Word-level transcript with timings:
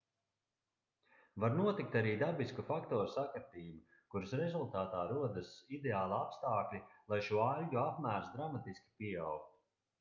var 1.43 1.51
notikt 1.57 1.97
arī 1.99 2.13
dabisku 2.21 2.65
faktoru 2.69 3.11
sakritība 3.17 3.99
kuras 4.15 4.33
rezultātā 4.41 5.05
rodas 5.13 5.53
ideāli 5.81 6.19
apstākļi 6.23 6.83
lai 7.15 7.23
šo 7.31 7.47
aļģu 7.47 7.81
apmērs 7.87 8.37
dramatiski 8.39 8.93
pieaugtu 9.05 9.59